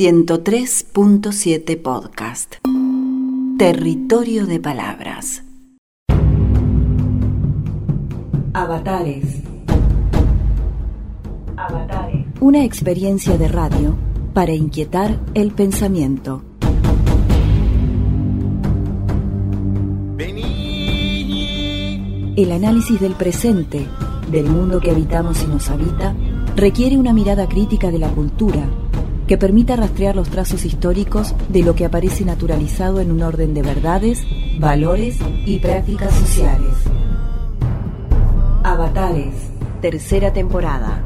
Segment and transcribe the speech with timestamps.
[0.00, 2.54] 103.7 Podcast.
[3.58, 5.42] Territorio de Palabras.
[8.54, 9.42] Avatares.
[11.54, 12.26] Avatares.
[12.40, 13.94] Una experiencia de radio
[14.32, 16.44] para inquietar el pensamiento.
[22.36, 23.86] El análisis del presente,
[24.30, 26.14] del mundo que habitamos y nos habita,
[26.56, 28.66] requiere una mirada crítica de la cultura
[29.30, 33.62] que permita rastrear los trazos históricos de lo que aparece naturalizado en un orden de
[33.62, 34.26] verdades,
[34.58, 36.74] valores y prácticas sociales.
[38.64, 39.32] Avatares,
[39.80, 41.04] tercera temporada.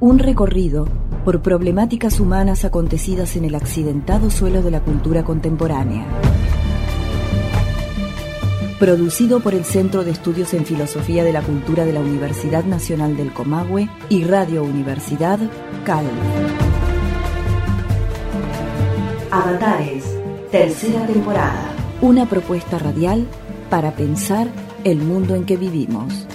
[0.00, 0.88] Un recorrido
[1.24, 6.08] por problemáticas humanas acontecidas en el accidentado suelo de la cultura contemporánea.
[8.80, 13.16] Producido por el Centro de Estudios en Filosofía de la Cultura de la Universidad Nacional
[13.16, 15.38] del Comahue y Radio Universidad,
[15.84, 16.06] CAL.
[19.32, 20.04] Avatares,
[20.50, 21.72] tercera temporada.
[22.00, 23.28] Una propuesta radial
[23.70, 24.48] para pensar
[24.82, 26.26] el mundo en que vivimos.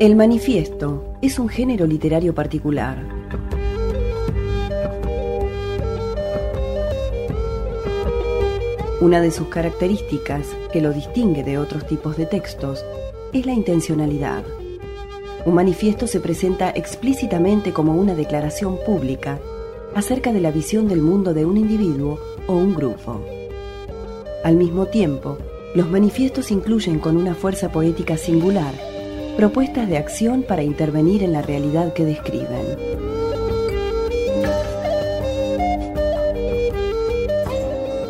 [0.00, 3.19] El manifiesto es un género literario particular
[9.00, 12.84] Una de sus características que lo distingue de otros tipos de textos
[13.32, 14.44] es la intencionalidad.
[15.46, 19.38] Un manifiesto se presenta explícitamente como una declaración pública
[19.94, 23.22] acerca de la visión del mundo de un individuo o un grupo.
[24.44, 25.38] Al mismo tiempo,
[25.74, 28.74] los manifiestos incluyen con una fuerza poética singular
[29.36, 33.09] propuestas de acción para intervenir en la realidad que describen.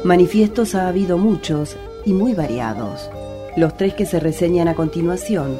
[0.03, 3.11] Manifiestos ha habido muchos y muy variados.
[3.55, 5.59] Los tres que se reseñan a continuación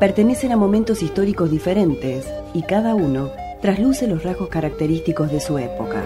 [0.00, 3.30] pertenecen a momentos históricos diferentes y cada uno
[3.60, 6.02] trasluce los rasgos característicos de su época.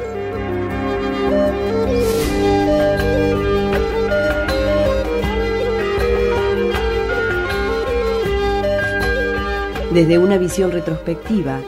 [9.95, 11.61] Desde una visión retrospectiva,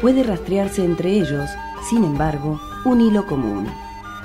[0.00, 1.50] puede rastrearse entre ellos,
[1.90, 3.66] sin embargo, un hilo común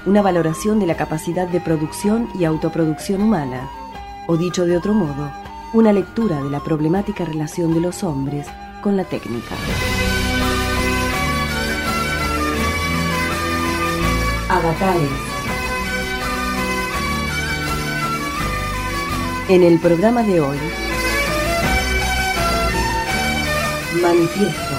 [0.06, 3.70] una valoración de la capacidad de producción y autoproducción humana,
[4.28, 5.32] o dicho de otro modo,
[5.74, 8.48] una lectura de la problemática relación de los hombres
[8.82, 9.56] con la técnica.
[14.50, 15.10] Avatares.
[19.50, 20.58] En el programa de hoy,
[24.02, 24.71] Manifiesto.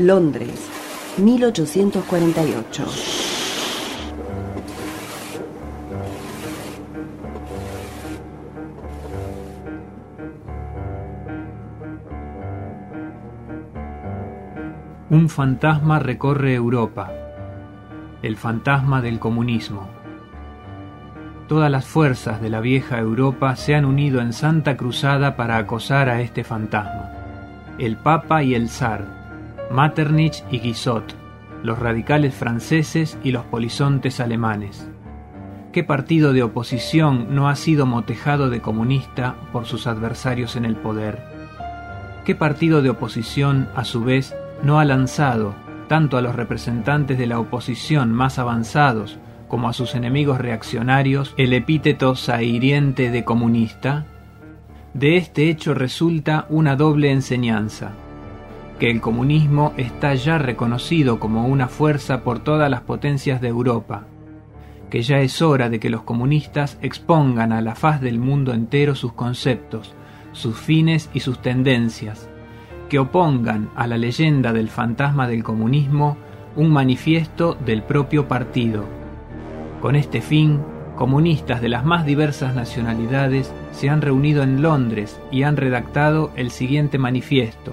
[0.00, 0.68] Londres,
[1.18, 2.84] 1848.
[15.10, 17.12] Un fantasma recorre Europa,
[18.22, 19.86] el fantasma del comunismo.
[21.46, 26.08] Todas las fuerzas de la vieja Europa se han unido en santa cruzada para acosar
[26.08, 27.12] a este fantasma,
[27.78, 29.23] el Papa y el Zar
[29.70, 31.14] Metternich y Guizot,
[31.62, 34.88] los radicales franceses y los polizontes alemanes.
[35.72, 40.76] ¿Qué partido de oposición no ha sido motejado de comunista por sus adversarios en el
[40.76, 41.24] poder?
[42.24, 45.54] ¿Qué partido de oposición, a su vez, no ha lanzado,
[45.88, 51.52] tanto a los representantes de la oposición más avanzados como a sus enemigos reaccionarios, el
[51.52, 54.06] epíteto sahiriente de comunista?
[54.92, 57.92] De este hecho resulta una doble enseñanza
[58.78, 64.06] que el comunismo está ya reconocido como una fuerza por todas las potencias de Europa,
[64.90, 68.94] que ya es hora de que los comunistas expongan a la faz del mundo entero
[68.94, 69.94] sus conceptos,
[70.32, 72.28] sus fines y sus tendencias,
[72.88, 76.16] que opongan a la leyenda del fantasma del comunismo
[76.56, 78.84] un manifiesto del propio partido.
[79.80, 80.60] Con este fin,
[80.96, 86.50] comunistas de las más diversas nacionalidades se han reunido en Londres y han redactado el
[86.50, 87.72] siguiente manifiesto,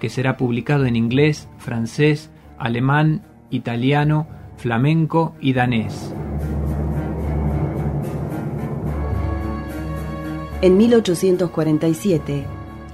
[0.00, 4.26] que será publicado en inglés, francés, alemán, italiano,
[4.56, 6.12] flamenco y danés.
[10.62, 12.44] En 1847,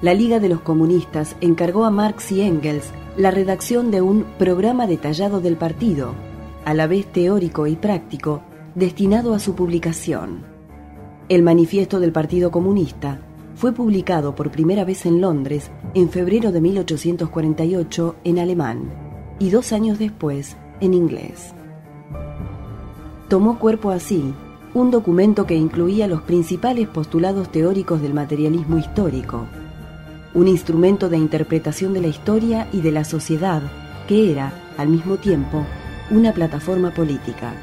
[0.03, 4.87] la Liga de los Comunistas encargó a Marx y Engels la redacción de un programa
[4.87, 6.15] detallado del partido,
[6.65, 8.43] a la vez teórico y práctico,
[8.75, 10.45] destinado a su publicación.
[11.29, 13.21] El manifiesto del Partido Comunista
[13.63, 18.91] fue publicado por primera vez en Londres en febrero de 1848 en alemán
[19.39, 21.55] y dos años después en inglés.
[23.29, 24.35] Tomó cuerpo así
[24.75, 29.47] un documento que incluía los principales postulados teóricos del materialismo histórico,
[30.35, 33.63] un instrumento de interpretación de la historia y de la sociedad
[34.09, 35.65] que era, al mismo tiempo,
[36.11, 37.55] una plataforma política,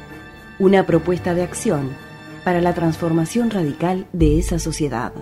[0.58, 1.90] una propuesta de acción
[2.42, 5.12] para la transformación radical de esa sociedad.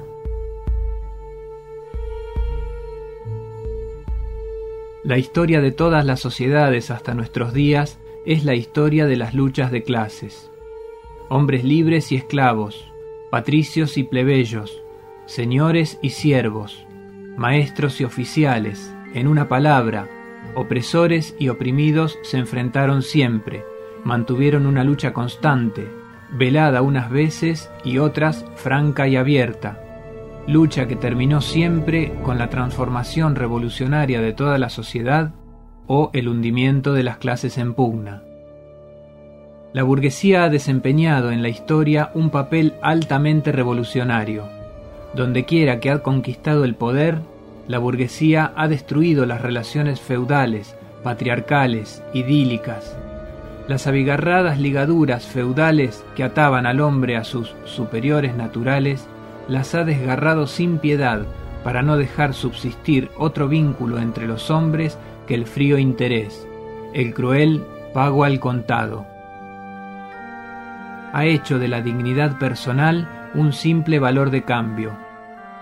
[5.09, 9.71] La historia de todas las sociedades hasta nuestros días es la historia de las luchas
[9.71, 10.51] de clases.
[11.31, 12.93] Hombres libres y esclavos,
[13.31, 14.83] patricios y plebeyos,
[15.25, 16.87] señores y siervos,
[17.39, 20.11] maestros y oficiales, en una palabra,
[20.55, 23.65] opresores y oprimidos se enfrentaron siempre,
[24.05, 25.89] mantuvieron una lucha constante,
[26.33, 29.88] velada unas veces y otras franca y abierta,
[30.49, 35.31] lucha que terminó siempre con la transformación revolucionaria de toda la sociedad
[35.87, 38.25] o el hundimiento de las clases en pugna.
[39.73, 44.59] La burguesía ha desempeñado en la historia un papel altamente revolucionario
[45.15, 47.19] donde quiera que ha conquistado el poder,
[47.67, 52.97] la burguesía ha destruido las relaciones feudales, patriarcales, idílicas.
[53.67, 59.07] Las abigarradas ligaduras feudales que ataban al hombre a sus superiores naturales,
[59.49, 61.27] las ha desgarrado sin piedad
[61.65, 66.47] para no dejar subsistir otro vínculo entre los hombres que el frío interés,
[66.95, 69.07] el cruel pago al contado.
[71.13, 74.93] Ha hecho de la dignidad personal un simple valor de cambio.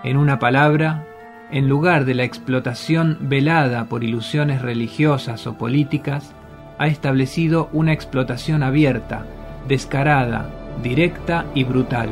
[0.03, 1.05] En una palabra,
[1.51, 6.33] en lugar de la explotación velada por ilusiones religiosas o políticas,
[6.77, 9.25] ha establecido una explotación abierta,
[9.67, 10.49] descarada,
[10.83, 12.09] directa y brutal.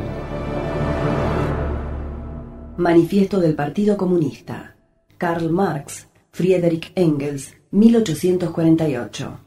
[2.78, 4.76] Manifiesto del Partido Comunista.
[5.18, 9.40] Karl Marx, Friedrich Engels, 1848.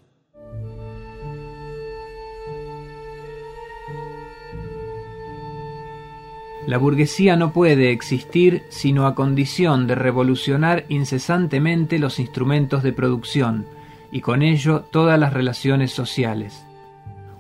[6.67, 13.67] La burguesía no puede existir sino a condición de revolucionar incesantemente los instrumentos de producción
[14.11, 16.65] y con ello todas las relaciones sociales.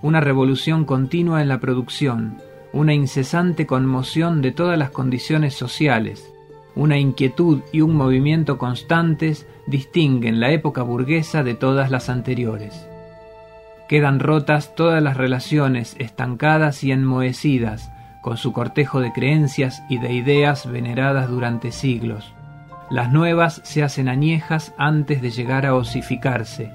[0.03, 2.43] Una revolución continua en la producción,
[2.73, 6.33] una incesante conmoción de todas las condiciones sociales,
[6.75, 12.87] una inquietud y un movimiento constantes distinguen la época burguesa de todas las anteriores.
[13.89, 20.13] Quedan rotas todas las relaciones estancadas y enmohecidas, con su cortejo de creencias y de
[20.13, 22.35] ideas veneradas durante siglos.
[22.91, 26.71] Las nuevas se hacen añejas antes de llegar a osificarse.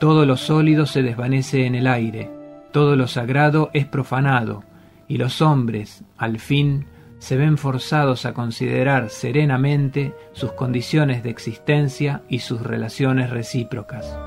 [0.00, 2.30] Todo lo sólido se desvanece en el aire,
[2.72, 4.64] todo lo sagrado es profanado,
[5.12, 6.86] y los hombres, al fin,
[7.18, 14.18] se ven forzados a considerar serenamente sus condiciones de existencia y sus relaciones recíprocas.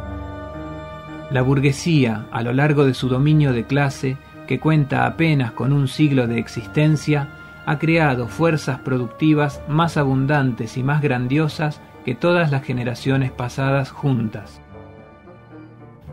[1.31, 5.87] La burguesía, a lo largo de su dominio de clase, que cuenta apenas con un
[5.87, 7.29] siglo de existencia,
[7.65, 14.61] ha creado fuerzas productivas más abundantes y más grandiosas que todas las generaciones pasadas juntas.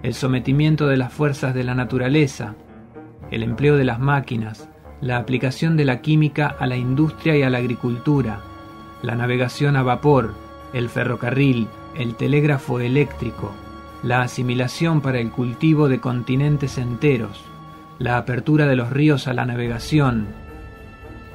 [0.02, 2.54] El sometimiento de las fuerzas de la naturaleza,
[3.32, 4.68] el empleo de las máquinas,
[5.00, 8.40] la aplicación de la química a la industria y a la agricultura,
[9.02, 10.34] la navegación a vapor,
[10.74, 13.52] el ferrocarril, el telégrafo eléctrico,
[14.02, 17.40] la asimilación para el cultivo de continentes enteros,
[17.98, 20.26] la apertura de los ríos a la navegación,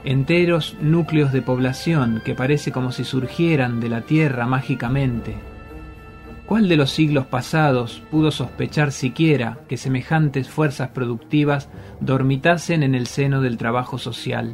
[0.03, 5.35] enteros núcleos de población que parece como si surgieran de la tierra mágicamente.
[6.47, 11.67] ¿Cuál de los siglos pasados pudo sospechar siquiera que semejantes fuerzas productivas
[11.99, 14.53] dormitasen en el seno del trabajo social?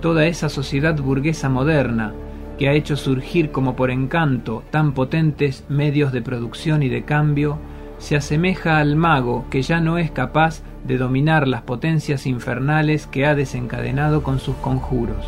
[0.00, 2.14] Toda esa sociedad burguesa moderna,
[2.56, 7.58] que ha hecho surgir como por encanto tan potentes medios de producción y de cambio,
[7.98, 13.26] se asemeja al mago que ya no es capaz de dominar las potencias infernales que
[13.26, 15.26] ha desencadenado con sus conjuros.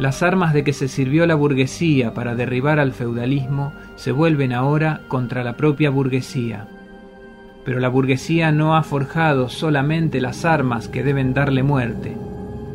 [0.00, 5.02] Las armas de que se sirvió la burguesía para derribar al feudalismo se vuelven ahora
[5.08, 6.68] contra la propia burguesía.
[7.66, 12.16] Pero la burguesía no ha forjado solamente las armas que deben darle muerte,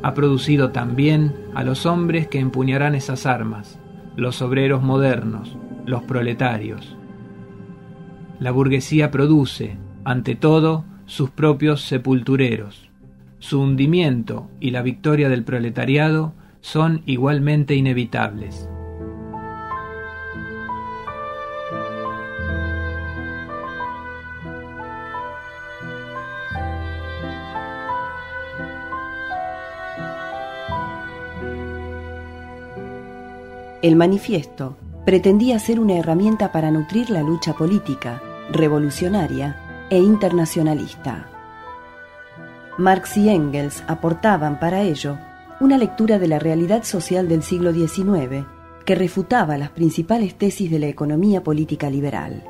[0.03, 3.79] ha producido también a los hombres que empuñarán esas armas,
[4.15, 6.95] los obreros modernos, los proletarios.
[8.39, 12.87] La burguesía produce, ante todo, sus propios sepultureros.
[13.39, 18.67] Su hundimiento y la victoria del proletariado son igualmente inevitables.
[33.83, 38.19] El manifiesto pretendía ser una herramienta para nutrir la lucha política,
[38.51, 41.29] revolucionaria e internacionalista.
[42.79, 45.19] Marx y Engels aportaban para ello
[45.65, 48.45] una lectura de la realidad social del siglo XIX
[48.85, 52.43] que refutaba las principales tesis de la economía política liberal.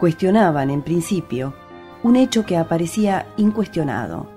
[0.00, 1.52] Cuestionaban, en principio,
[2.02, 4.30] un hecho que aparecía incuestionado,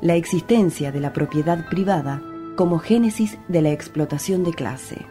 [0.00, 2.22] la existencia de la propiedad privada
[2.56, 5.04] como génesis de la explotación de clase.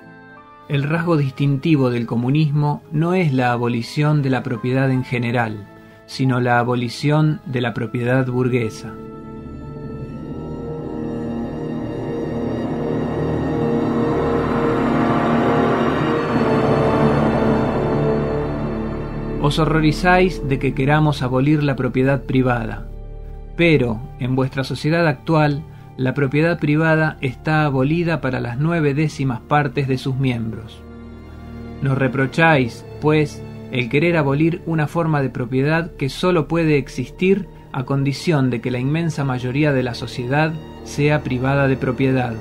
[0.67, 5.67] El rasgo distintivo del comunismo no es la abolición de la propiedad en general,
[6.07, 8.95] sino la abolición de la propiedad burguesa.
[19.47, 22.85] Os horrorizáis de que queramos abolir la propiedad privada,
[23.55, 25.63] pero en vuestra sociedad actual
[25.95, 30.83] la propiedad privada está abolida para las nueve décimas partes de sus miembros.
[31.81, 37.85] Nos reprocháis, pues, el querer abolir una forma de propiedad que sólo puede existir a
[37.85, 40.51] condición de que la inmensa mayoría de la sociedad
[40.83, 42.33] sea privada de propiedad.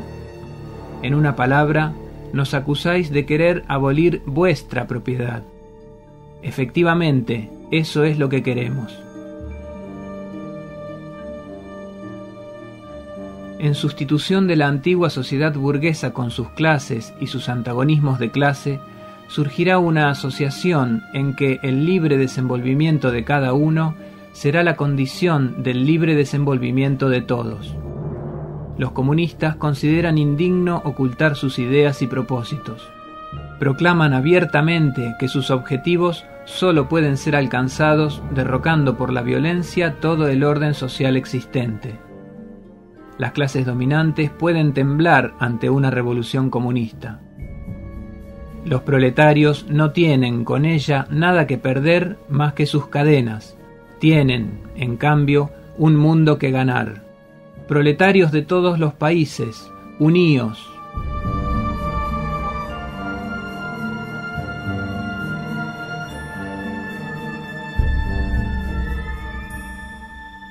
[1.05, 1.93] En una palabra,
[2.33, 5.45] nos acusáis de querer abolir vuestra propiedad.
[6.47, 9.07] Efectivamente, eso es lo que queremos.
[13.59, 18.81] en sustitución de la antigua sociedad burguesa con sus clases y sus antagonismos de clase,
[19.29, 23.95] surgirá una asociación en que el libre desenvolvimiento de cada uno
[24.33, 27.75] será la condición del libre desenvolvimiento de todos.
[28.79, 32.87] Los comunistas consideran indigno ocultar sus ideas y propósitos.
[33.59, 40.43] Proclaman abiertamente que sus objetivos sólo pueden ser alcanzados derrocando por la violencia todo el
[40.43, 42.07] orden social existente
[43.19, 47.21] las clases dominantes pueden temblar ante una revolución comunista.
[48.65, 53.57] Los proletarios no tienen con ella nada que perder más que sus cadenas.
[54.01, 57.05] Tienen, en cambio, un mundo que ganar.
[57.69, 60.69] Proletarios de todos los países, uníos.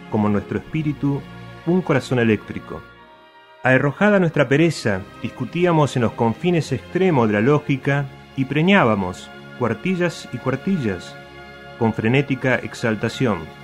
[0.10, 1.22] como nuestro espíritu,
[1.68, 2.82] un corazón eléctrico.
[3.62, 8.08] Arrojada nuestra pereza, discutíamos en los confines extremos de la lógica
[8.38, 11.16] y preñábamos, cuartillas y cuartillas,
[11.78, 13.63] con frenética exaltación.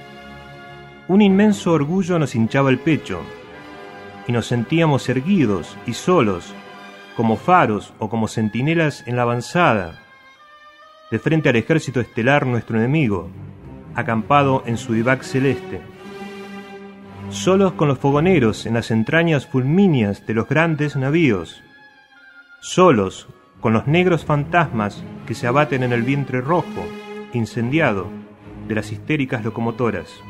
[1.09, 3.21] Un inmenso orgullo nos hinchaba el pecho,
[4.27, 6.53] y nos sentíamos erguidos y solos,
[7.17, 10.03] como faros o como centinelas en la avanzada,
[11.09, 13.27] de frente al ejército estelar nuestro enemigo,
[13.95, 15.81] acampado en su vivac celeste.
[17.31, 21.63] Solos con los fogoneros en las entrañas fulmíneas de los grandes navíos,
[22.61, 23.27] solos
[23.61, 26.85] con los negros fantasmas que se abaten en el vientre rojo,
[27.33, 28.05] incendiado
[28.67, 30.21] de las histéricas locomotoras.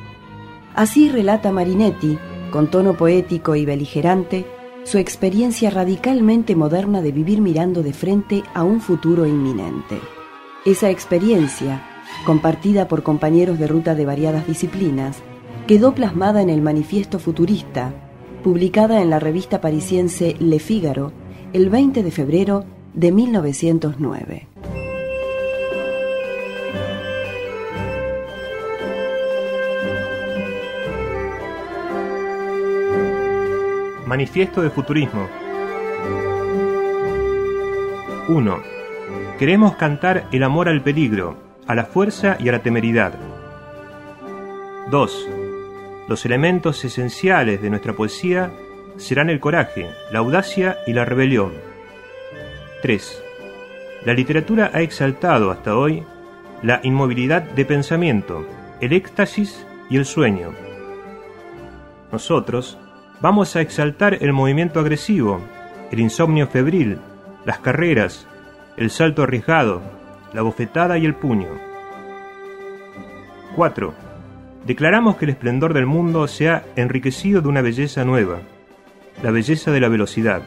[0.75, 2.17] Así relata Marinetti,
[2.51, 4.45] con tono poético y beligerante,
[4.83, 9.99] su experiencia radicalmente moderna de vivir mirando de frente a un futuro inminente.
[10.65, 11.83] Esa experiencia,
[12.25, 15.17] compartida por compañeros de ruta de variadas disciplinas,
[15.67, 17.93] quedó plasmada en el Manifiesto Futurista,
[18.43, 21.11] publicada en la revista parisiense Le Figaro
[21.53, 24.47] el 20 de febrero de 1909.
[34.10, 35.30] Manifiesto de Futurismo.
[38.28, 38.60] 1.
[39.38, 41.38] Queremos cantar el amor al peligro,
[41.68, 43.13] a la fuerza y a la temeridad.
[44.89, 45.30] 2.
[46.08, 48.51] Los elementos esenciales de nuestra poesía
[48.98, 51.54] serán el coraje, la audacia y la rebelión.
[52.82, 53.24] 3.
[54.06, 56.04] La literatura ha exaltado hasta hoy
[56.63, 58.44] la inmovilidad de pensamiento,
[58.82, 60.56] el éxtasis y el sueño.
[62.12, 62.80] Nosotros
[63.21, 65.41] vamos a exaltar el movimiento agresivo,
[65.91, 66.99] el insomnio febril,
[67.45, 68.27] las carreras,
[68.77, 69.81] el salto arriesgado,
[70.33, 71.49] la bofetada y el puño.
[73.55, 73.93] 4.
[74.65, 78.39] Declaramos que el esplendor del mundo se ha enriquecido de una belleza nueva,
[79.21, 80.41] la belleza de la velocidad.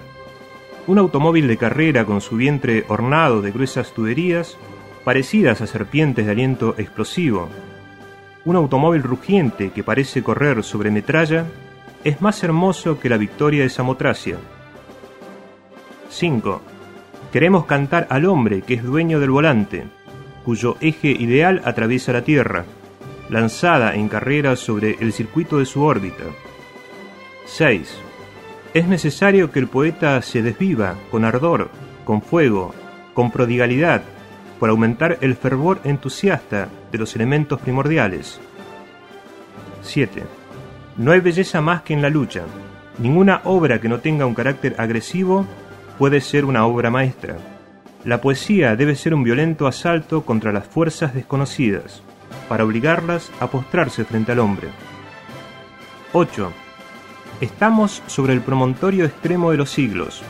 [0.87, 4.57] Un automóvil de carrera con su vientre ornado de gruesas tuberías,
[5.05, 7.49] parecidas a serpientes de aliento explosivo.
[8.45, 11.45] Un automóvil rugiente que parece correr sobre metralla,
[12.05, 14.37] es más hermoso que la victoria de Samotracia.
[16.11, 16.61] 5.
[17.33, 19.85] Queremos cantar al hombre que es dueño del volante,
[20.45, 22.65] cuyo eje ideal atraviesa la Tierra,
[23.31, 26.25] lanzada en carrera sobre el circuito de su órbita.
[27.47, 27.97] 6.
[28.75, 31.71] Es necesario que el poeta se desviva con ardor,
[32.05, 32.75] con fuego,
[33.15, 34.03] con prodigalidad,
[34.59, 38.41] por aumentar el fervor entusiasta de los elementos primordiales.
[39.83, 40.42] 7.
[40.97, 42.43] No hay belleza más que en la lucha.
[42.99, 45.47] Ninguna obra que no tenga un carácter agresivo
[45.99, 47.37] puede ser una obra maestra.
[48.05, 52.03] La poesía debe ser un violento asalto contra las fuerzas desconocidas
[52.49, 54.69] para obligarlas a postrarse frente al hombre.
[56.13, 56.53] 8.
[57.41, 60.23] Estamos sobre el promontorio extremo de los siglos.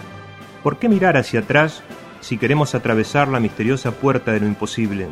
[0.63, 1.83] ¿Por qué mirar hacia atrás
[2.21, 5.09] si queremos atravesar la misteriosa puerta de lo imposible?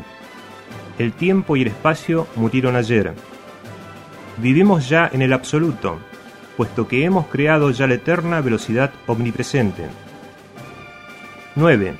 [0.97, 3.13] El tiempo y el espacio murieron ayer.
[4.37, 5.99] Vivimos ya en el absoluto,
[6.57, 9.87] puesto que hemos creado ya la eterna velocidad omnipresente.
[11.55, 11.93] 9.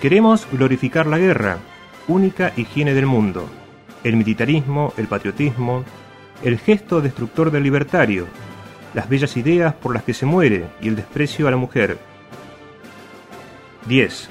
[0.00, 1.58] Queremos glorificar la guerra,
[2.08, 3.48] única higiene del mundo
[4.04, 5.84] el militarismo, el patriotismo,
[6.42, 8.26] el gesto destructor del libertario,
[8.94, 11.98] las bellas ideas por las que se muere y el desprecio a la mujer.
[13.86, 14.28] 10.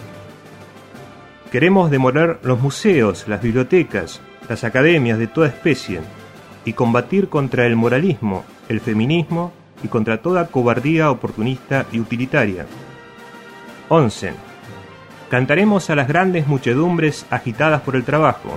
[1.51, 6.01] Queremos demoler los museos, las bibliotecas, las academias de toda especie
[6.65, 9.51] y combatir contra el moralismo, el feminismo
[9.83, 12.65] y contra toda cobardía oportunista y utilitaria.
[13.89, 14.33] 11.
[15.29, 18.51] Cantaremos a las grandes muchedumbres agitadas por el trabajo,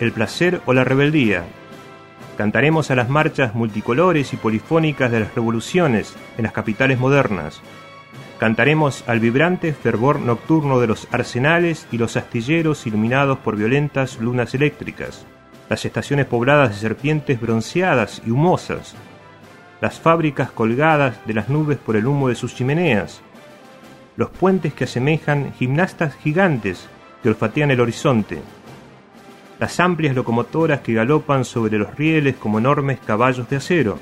[0.00, 1.44] el placer o la rebeldía.
[2.36, 7.60] Cantaremos a las marchas multicolores y polifónicas de las revoluciones en las capitales modernas.
[8.38, 14.54] Cantaremos al vibrante fervor nocturno de los arsenales y los astilleros iluminados por violentas lunas
[14.54, 15.26] eléctricas,
[15.68, 18.94] las estaciones pobladas de serpientes bronceadas y humosas,
[19.80, 23.20] las fábricas colgadas de las nubes por el humo de sus chimeneas,
[24.16, 26.88] los puentes que asemejan gimnastas gigantes
[27.22, 28.40] que olfatean el horizonte,
[29.58, 33.98] las amplias locomotoras que galopan sobre los rieles como enormes caballos de acero,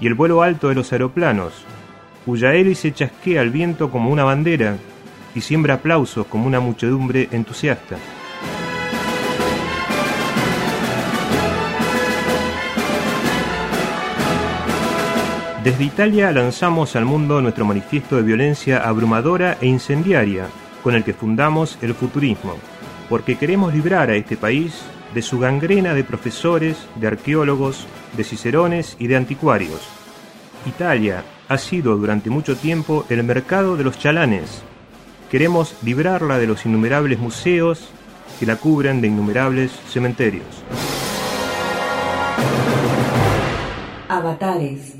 [0.00, 1.64] y el vuelo alto de los aeroplanos,
[2.24, 4.76] cuya hélice chasquea al viento como una bandera
[5.34, 7.96] y siembra aplausos como una muchedumbre entusiasta.
[15.68, 20.46] Desde Italia lanzamos al mundo nuestro manifiesto de violencia abrumadora e incendiaria,
[20.82, 22.54] con el que fundamos el futurismo
[23.10, 24.80] porque queremos librar a este país
[25.12, 29.82] de su gangrena de profesores, de arqueólogos, de cicerones y de anticuarios.
[30.64, 34.62] Italia ha sido durante mucho tiempo el mercado de los chalanes.
[35.30, 37.90] Queremos librarla de los innumerables museos
[38.40, 40.46] que la cubren de innumerables cementerios.
[44.08, 44.97] Avatares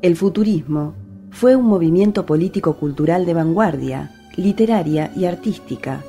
[0.00, 0.94] El futurismo
[1.30, 6.04] fue un movimiento político-cultural de vanguardia, literaria y artística,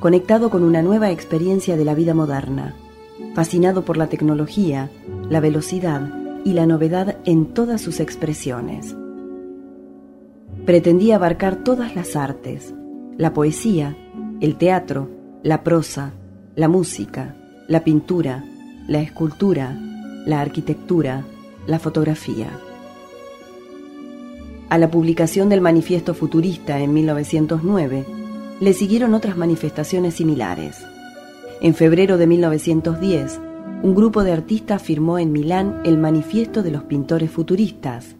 [0.00, 2.74] conectado con una nueva experiencia de la vida moderna,
[3.34, 4.88] fascinado por la tecnología,
[5.28, 6.10] la velocidad
[6.46, 8.96] y la novedad en todas sus expresiones.
[10.64, 12.74] Pretendía abarcar todas las artes,
[13.18, 13.98] la poesía,
[14.40, 15.10] el teatro,
[15.42, 16.12] la prosa,
[16.54, 17.36] la música,
[17.68, 18.46] la pintura,
[18.88, 19.78] la escultura,
[20.24, 21.24] la arquitectura,
[21.66, 22.48] la fotografía.
[24.68, 28.04] A la publicación del Manifiesto Futurista en 1909,
[28.58, 30.84] le siguieron otras manifestaciones similares.
[31.60, 33.40] En febrero de 1910,
[33.84, 38.16] un grupo de artistas firmó en Milán el Manifiesto de los Pintores Futuristas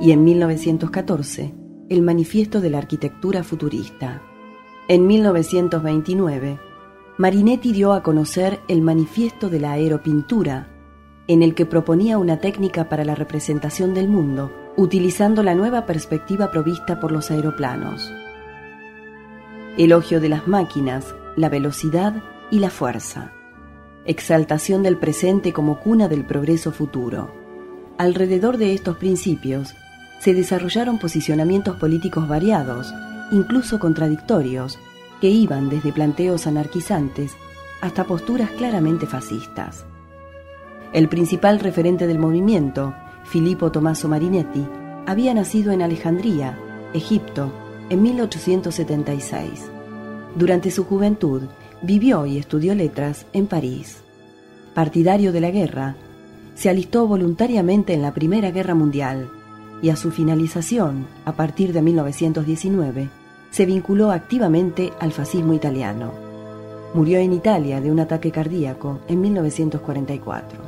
[0.00, 1.52] y en 1914
[1.90, 4.22] el Manifiesto de la Arquitectura Futurista.
[4.88, 6.58] En 1929,
[7.18, 10.68] Marinetti dio a conocer el Manifiesto de la Aeropintura,
[11.26, 16.50] en el que proponía una técnica para la representación del mundo utilizando la nueva perspectiva
[16.50, 18.10] provista por los aeroplanos.
[19.76, 23.30] Elogio de las máquinas, la velocidad y la fuerza.
[24.06, 27.30] Exaltación del presente como cuna del progreso futuro.
[27.98, 29.74] Alrededor de estos principios
[30.18, 32.90] se desarrollaron posicionamientos políticos variados,
[33.32, 34.78] incluso contradictorios,
[35.20, 37.36] que iban desde planteos anarquizantes
[37.82, 39.84] hasta posturas claramente fascistas.
[40.94, 42.94] El principal referente del movimiento,
[43.30, 44.66] Filippo Tommaso Marinetti,
[45.06, 46.58] había nacido en Alejandría,
[46.92, 47.52] Egipto,
[47.88, 49.70] en 1876.
[50.34, 51.42] Durante su juventud,
[51.80, 54.02] vivió y estudió letras en París.
[54.74, 55.94] Partidario de la guerra,
[56.56, 59.30] se alistó voluntariamente en la Primera Guerra Mundial
[59.80, 63.10] y a su finalización, a partir de 1919,
[63.50, 66.10] se vinculó activamente al fascismo italiano.
[66.94, 70.58] Murió en Italia de un ataque cardíaco en 1944.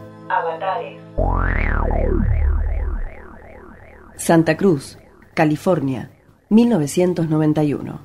[4.17, 4.99] Santa Cruz,
[5.35, 6.11] California,
[6.51, 8.01] 1991.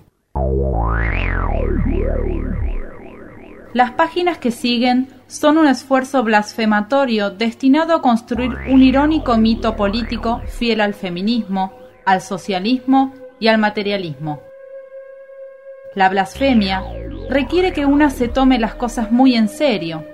[3.73, 10.41] Las páginas que siguen son un esfuerzo blasfematorio destinado a construir un irónico mito político
[10.47, 11.73] fiel al feminismo,
[12.05, 14.41] al socialismo y al materialismo.
[15.93, 16.83] La blasfemia
[17.29, 20.05] requiere que una se tome las cosas muy en serio,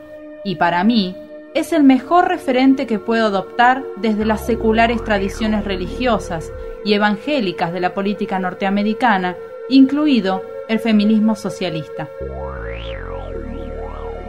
[0.43, 1.15] y para mí,
[1.53, 6.51] es el mejor referente que puedo adoptar desde las seculares tradiciones religiosas
[6.83, 9.37] y evangélicas de la política norteamericana,
[9.69, 12.09] incluido el feminismo socialista.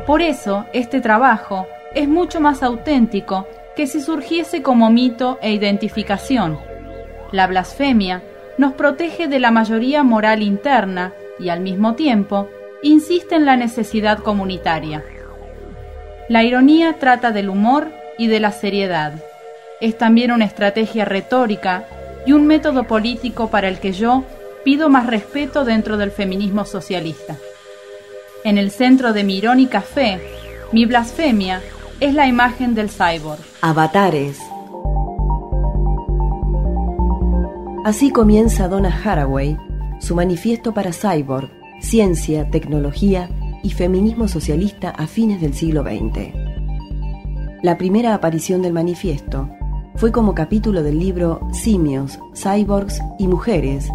[0.06, 6.58] Por eso, este trabajo es mucho más auténtico que si surgiese como mito e identificación.
[7.32, 8.22] La blasfemia
[8.58, 12.48] nos protege de la mayoría moral interna y al mismo tiempo
[12.82, 15.02] insiste en la necesidad comunitaria.
[16.28, 19.12] La ironía trata del humor y de la seriedad.
[19.82, 21.87] Es también una estrategia retórica
[22.26, 24.24] y un método político para el que yo
[24.64, 27.37] pido más respeto dentro del feminismo socialista.
[28.42, 30.18] En el centro de mi irónica fe,
[30.72, 31.60] mi blasfemia
[32.00, 33.40] es la imagen del cyborg.
[33.60, 34.38] Avatares.
[37.84, 39.58] Así comienza Donna Haraway
[39.98, 43.28] su manifiesto para cyborg, ciencia, tecnología
[43.64, 46.33] y feminismo socialista a fines del siglo XX.
[47.62, 49.48] La primera aparición del manifiesto
[49.96, 53.88] fue como capítulo del libro Simios, Cyborgs y Mujeres,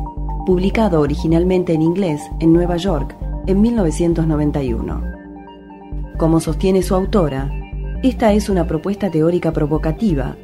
[0.45, 5.03] publicado originalmente en inglés en Nueva York en 1991.
[6.17, 7.51] Como sostiene su autora,
[8.01, 10.35] esta es una propuesta teórica provocativa,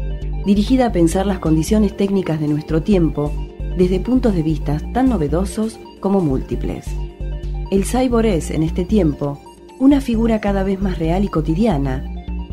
[0.45, 3.31] dirigida a pensar las condiciones técnicas de nuestro tiempo
[3.75, 6.85] desde puntos de vista tan novedosos como múltiples.
[7.75, 9.37] El cyborg es, en este tiempo,
[9.79, 12.05] una figura cada vez más real y cotidiana,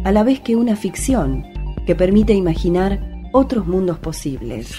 [0.03, 1.47] a la vez que una ficción
[1.87, 2.99] que permite imaginar
[3.31, 4.75] otros mundos posibles.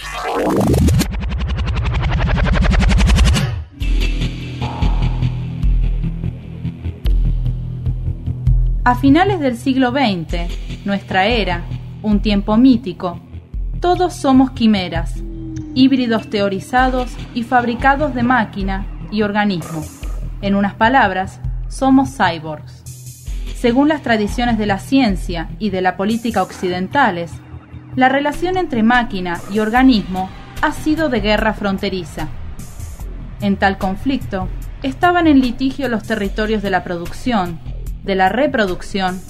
[8.84, 11.64] A finales del siglo XX, nuestra era,
[12.02, 13.18] un tiempo mítico,
[13.80, 15.24] todos somos quimeras,
[15.74, 19.82] híbridos teorizados y fabricados de máquina y organismo
[20.44, 22.84] en unas palabras, somos cyborgs.
[23.56, 27.32] Según las tradiciones de la ciencia y de la política occidentales,
[27.96, 30.30] la relación entre máquina y organismo
[30.62, 32.28] ha sido de guerra fronteriza.
[33.40, 34.50] En tal conflicto,
[34.84, 37.60] estaban en litigio los territorios de la producción,
[38.04, 39.22] de la reproducción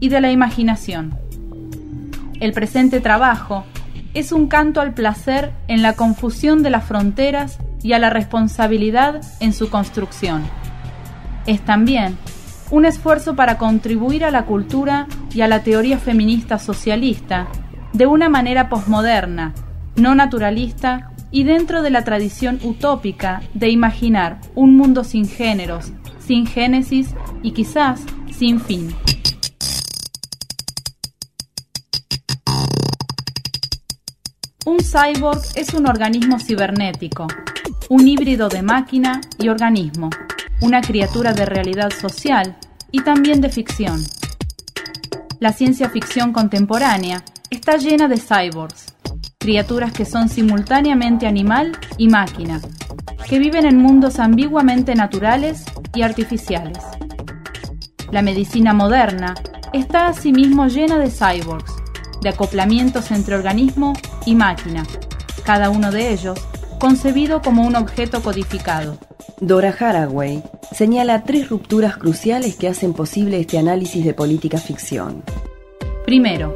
[0.00, 1.18] y de la imaginación.
[2.40, 3.64] El presente trabajo
[4.14, 9.20] es un canto al placer en la confusión de las fronteras y a la responsabilidad
[9.38, 10.42] en su construcción.
[11.46, 12.16] Es también
[12.70, 17.46] un esfuerzo para contribuir a la cultura y a la teoría feminista socialista
[17.92, 19.54] de una manera posmoderna,
[19.96, 26.46] no naturalista y dentro de la tradición utópica de imaginar un mundo sin géneros, sin
[26.46, 28.00] génesis y quizás
[28.32, 28.94] sin fin.
[34.64, 37.26] Un cyborg es un organismo cibernético,
[37.88, 40.10] un híbrido de máquina y organismo,
[40.60, 42.56] una criatura de realidad social
[42.90, 44.02] y también de ficción.
[45.40, 48.94] La ciencia ficción contemporánea está llena de cyborgs,
[49.38, 52.60] criaturas que son simultáneamente animal y máquina,
[53.28, 56.78] que viven en mundos ambiguamente naturales y artificiales.
[58.10, 59.34] La medicina moderna
[59.72, 61.72] está asimismo llena de cyborgs,
[62.22, 63.92] de acoplamientos entre organismo
[64.24, 64.84] y máquina,
[65.44, 66.38] cada uno de ellos
[66.78, 68.98] concebido como un objeto codificado.
[69.40, 75.22] Dora Haraway señala tres rupturas cruciales que hacen posible este análisis de política ficción.
[76.04, 76.54] Primero,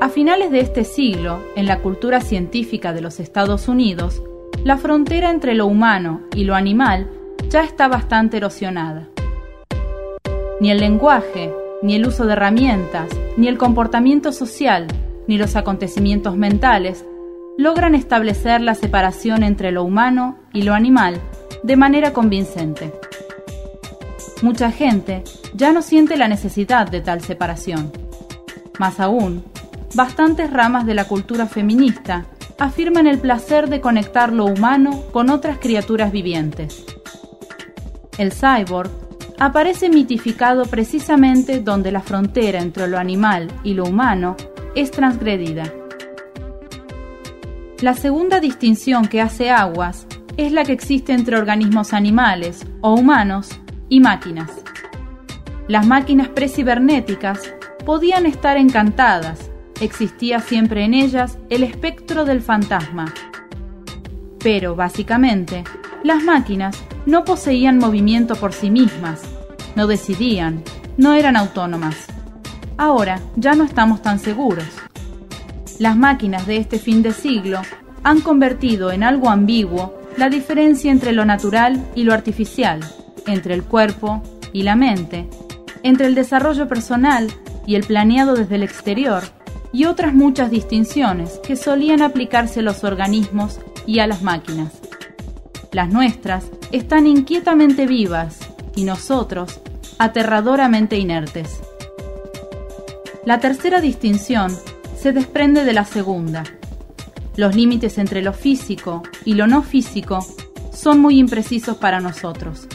[0.00, 4.22] a finales de este siglo, en la cultura científica de los Estados Unidos,
[4.64, 7.10] la frontera entre lo humano y lo animal
[7.48, 9.08] ya está bastante erosionada.
[10.60, 11.52] Ni el lenguaje,
[11.82, 14.86] ni el uso de herramientas, ni el comportamiento social,
[15.26, 17.04] ni los acontecimientos mentales
[17.60, 21.20] logran establecer la separación entre lo humano y lo animal
[21.62, 22.90] de manera convincente.
[24.40, 27.92] Mucha gente ya no siente la necesidad de tal separación.
[28.78, 29.44] Más aún,
[29.94, 32.24] bastantes ramas de la cultura feminista
[32.58, 36.86] afirman el placer de conectar lo humano con otras criaturas vivientes.
[38.16, 38.90] El cyborg
[39.38, 44.34] aparece mitificado precisamente donde la frontera entre lo animal y lo humano
[44.74, 45.74] es transgredida.
[47.80, 53.48] La segunda distinción que hace aguas es la que existe entre organismos animales o humanos
[53.88, 54.50] y máquinas.
[55.66, 57.54] Las máquinas precibernéticas
[57.86, 63.14] podían estar encantadas, existía siempre en ellas el espectro del fantasma.
[64.40, 65.64] Pero, básicamente,
[66.04, 69.22] las máquinas no poseían movimiento por sí mismas,
[69.74, 70.62] no decidían,
[70.98, 71.96] no eran autónomas.
[72.76, 74.66] Ahora ya no estamos tan seguros.
[75.80, 77.62] Las máquinas de este fin de siglo
[78.02, 82.80] han convertido en algo ambiguo la diferencia entre lo natural y lo artificial,
[83.26, 85.26] entre el cuerpo y la mente,
[85.82, 87.32] entre el desarrollo personal
[87.66, 89.22] y el planeado desde el exterior,
[89.72, 94.74] y otras muchas distinciones que solían aplicarse a los organismos y a las máquinas.
[95.72, 98.38] Las nuestras están inquietamente vivas
[98.76, 99.60] y nosotros
[99.98, 101.58] aterradoramente inertes.
[103.24, 104.54] La tercera distinción
[105.00, 106.44] se desprende de la segunda,
[107.34, 110.18] los límites entre lo físico y lo no físico
[110.74, 112.68] son muy imprecisos para nosotros.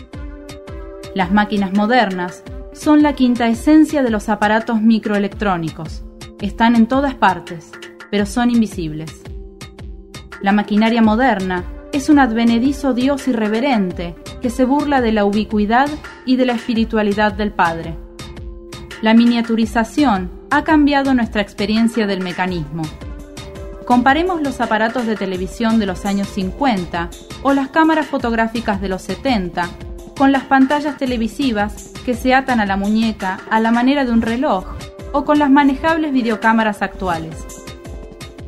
[1.13, 6.03] Las máquinas modernas son la quinta esencia de los aparatos microelectrónicos.
[6.41, 7.71] Están en todas partes,
[8.09, 9.21] pero son invisibles.
[10.41, 15.89] La maquinaria moderna es un advenedizo Dios irreverente que se burla de la ubicuidad
[16.25, 17.95] y de la espiritualidad del Padre.
[19.03, 22.83] La miniaturización ha cambiado nuestra experiencia del mecanismo
[23.85, 27.09] Comparemos los aparatos de televisión de los años 50
[27.43, 29.69] o las cámaras fotográficas de los 70
[30.17, 34.23] con las pantallas televisivas que se atan a la muñeca a la manera de un
[34.23, 34.65] reloj
[35.11, 37.45] o con las manejables videocámaras actuales.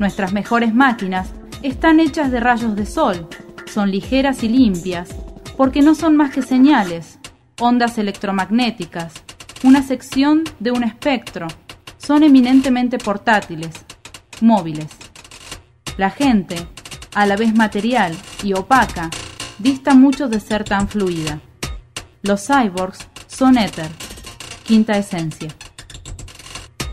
[0.00, 1.30] Nuestras mejores máquinas
[1.62, 3.28] están hechas de rayos de sol,
[3.72, 5.10] son ligeras y limpias,
[5.56, 7.20] porque no son más que señales,
[7.60, 9.12] ondas electromagnéticas,
[9.62, 11.46] una sección de un espectro,
[11.98, 13.84] son eminentemente portátiles,
[14.40, 14.88] móviles.
[15.96, 16.56] La gente,
[17.14, 19.10] a la vez material y opaca,
[19.58, 21.40] dista mucho de ser tan fluida.
[22.22, 23.90] Los cyborgs son éter,
[24.64, 25.48] quinta esencia.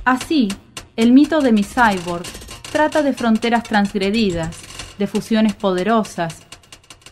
[0.03, 0.49] Así,
[0.95, 2.25] el mito de mi cyborg
[2.71, 4.57] trata de fronteras transgredidas,
[4.97, 6.43] de fusiones poderosas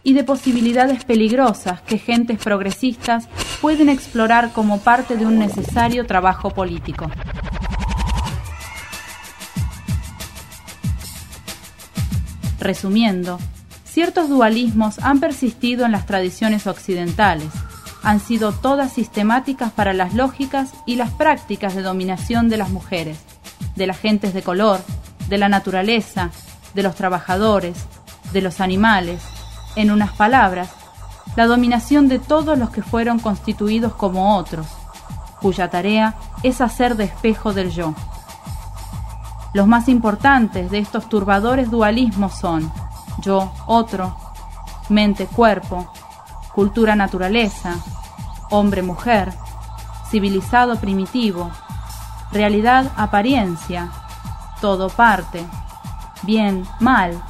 [0.04, 3.28] y de posibilidades peligrosas que gentes progresistas
[3.62, 7.10] pueden explorar como parte de un necesario trabajo político.
[12.64, 13.40] Resumiendo,
[13.84, 17.50] ciertos dualismos han persistido en las tradiciones occidentales,
[18.04, 23.20] han sido todas sistemáticas para las lógicas y las prácticas de dominación de las mujeres,
[23.76, 24.80] de las gentes de color,
[25.28, 26.32] de la naturaleza,
[26.74, 27.76] de los trabajadores,
[28.32, 29.22] de los animales,
[29.76, 30.70] en unas palabras,
[31.36, 34.68] la dominación de todos los que fueron constituidos como otros,
[35.42, 37.94] cuya tarea es hacer de espejo del yo.
[39.54, 42.72] Los más importantes de estos turbadores dualismos son
[43.20, 44.16] yo, otro,
[44.90, 45.92] mente-cuerpo,
[46.54, 47.76] cultura-naturaleza,
[48.50, 49.32] hombre-mujer,
[50.10, 51.52] civilizado-primitivo,
[52.32, 53.92] realidad-apariencia,
[54.60, 55.46] todo-parte,
[56.24, 57.22] bien-mal,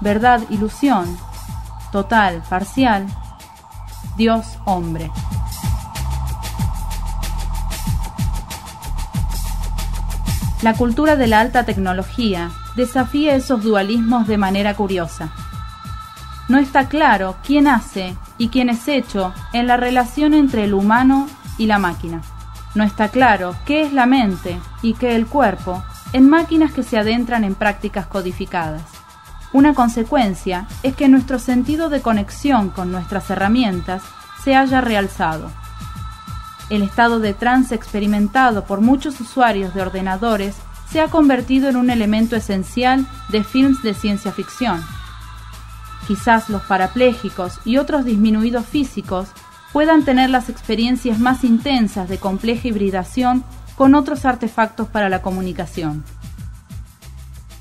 [0.00, 1.16] verdad-ilusión,
[1.90, 3.06] total-parcial,
[4.16, 5.10] Dios-hombre.
[10.66, 15.28] La cultura de la alta tecnología desafía esos dualismos de manera curiosa.
[16.48, 21.28] No está claro quién hace y quién es hecho en la relación entre el humano
[21.56, 22.20] y la máquina.
[22.74, 26.98] No está claro qué es la mente y qué el cuerpo en máquinas que se
[26.98, 28.82] adentran en prácticas codificadas.
[29.52, 34.02] Una consecuencia es que nuestro sentido de conexión con nuestras herramientas
[34.42, 35.48] se haya realzado.
[36.68, 40.56] El estado de trance experimentado por muchos usuarios de ordenadores
[40.90, 44.82] se ha convertido en un elemento esencial de films de ciencia ficción.
[46.06, 49.28] Quizás los parapléjicos y otros disminuidos físicos
[49.72, 53.44] puedan tener las experiencias más intensas de compleja hibridación
[53.76, 56.04] con otros artefactos para la comunicación.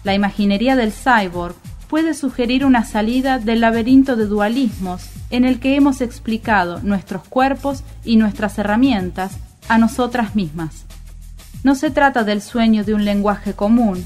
[0.04, 1.56] La imaginería del cyborg
[1.88, 7.84] puede sugerir una salida del laberinto de dualismos en el que hemos explicado nuestros cuerpos
[8.04, 10.86] y nuestras herramientas a nosotras mismas.
[11.64, 14.06] No se trata del sueño de un lenguaje común,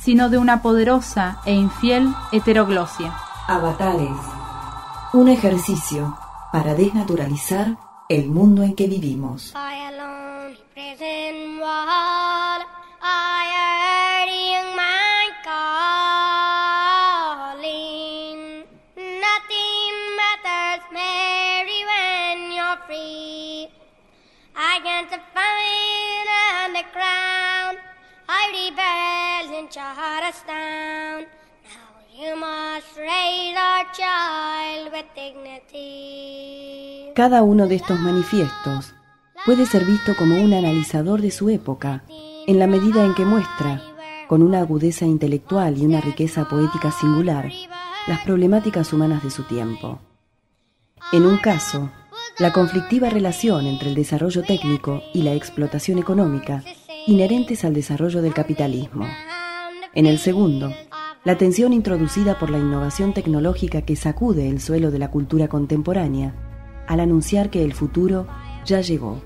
[0.00, 3.14] sino de una poderosa e infiel heteroglosia.
[3.46, 4.18] Avatares.
[5.12, 6.16] Un ejercicio
[6.52, 9.54] para desnaturalizar el mundo en que vivimos.
[37.14, 38.94] Cada uno de estos manifiestos
[39.44, 42.02] puede ser visto como un analizador de su época,
[42.46, 43.82] en la medida en que muestra,
[44.28, 47.50] con una agudeza intelectual y una riqueza poética singular,
[48.06, 50.00] las problemáticas humanas de su tiempo.
[51.12, 51.90] En un caso,
[52.38, 56.62] la conflictiva relación entre el desarrollo técnico y la explotación económica
[57.08, 59.06] inherentes al desarrollo del capitalismo.
[59.94, 60.74] En el segundo,
[61.24, 66.34] la tensión introducida por la innovación tecnológica que sacude el suelo de la cultura contemporánea
[66.86, 68.26] al anunciar que el futuro
[68.66, 69.22] ya llegó.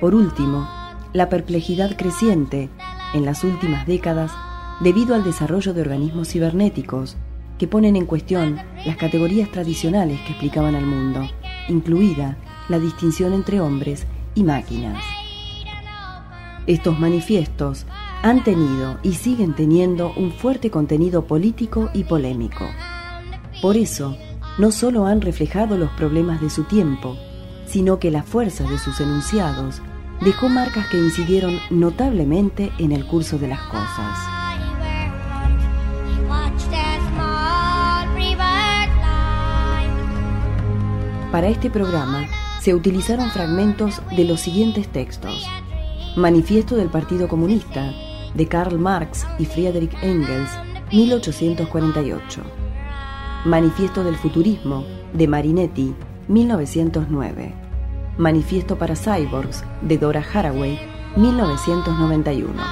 [0.00, 0.66] Por último,
[1.12, 2.70] la perplejidad creciente
[3.12, 4.32] en las últimas décadas
[4.80, 7.18] debido al desarrollo de organismos cibernéticos
[7.58, 11.20] que ponen en cuestión las categorías tradicionales que explicaban al mundo,
[11.68, 12.38] incluida
[12.70, 15.04] la distinción entre hombres y máquinas.
[16.66, 17.84] Estos manifiestos
[18.22, 22.66] han tenido y siguen teniendo un fuerte contenido político y polémico.
[23.60, 24.16] Por eso,
[24.56, 27.16] no solo han reflejado los problemas de su tiempo,
[27.66, 29.82] sino que la fuerza de sus enunciados
[30.22, 34.18] dejó marcas que incidieron notablemente en el curso de las cosas.
[41.30, 42.26] Para este programa
[42.60, 45.44] se utilizaron fragmentos de los siguientes textos.
[46.16, 47.92] Manifiesto del Partido Comunista,
[48.34, 50.48] de Karl Marx y Friedrich Engels,
[50.92, 52.40] 1848.
[53.44, 55.92] Manifiesto del Futurismo, de Marinetti,
[56.28, 57.52] 1909.
[58.16, 60.78] Manifiesto para Cyborgs, de Dora Haraway,
[61.16, 62.62] 1991.